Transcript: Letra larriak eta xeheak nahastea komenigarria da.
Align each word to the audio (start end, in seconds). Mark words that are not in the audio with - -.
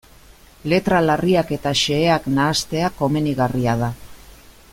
Letra 0.71 1.01
larriak 1.07 1.53
eta 1.57 1.75
xeheak 1.83 2.27
nahastea 2.39 2.91
komenigarria 3.03 3.77
da. 3.85 3.93